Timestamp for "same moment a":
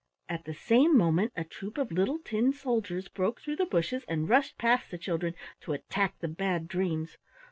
0.55-1.43